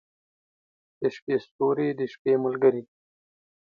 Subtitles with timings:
[0.99, 2.95] •د شپې ستوري د شپې ملګري دي.